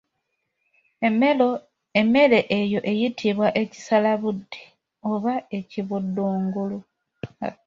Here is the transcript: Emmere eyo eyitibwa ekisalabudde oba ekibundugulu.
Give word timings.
Emmere 1.99 2.39
eyo 2.59 2.79
eyitibwa 2.91 3.47
ekisalabudde 3.61 4.61
oba 5.11 5.33
ekibundugulu. 5.57 6.79